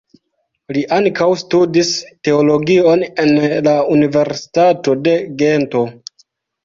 [0.75, 1.91] Li ankaŭ studis
[2.29, 3.35] teologion en
[3.69, 5.85] la Universitato de Gento.